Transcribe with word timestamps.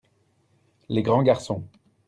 les 0.89 1.03
grands 1.03 1.21
garçons. 1.21 1.63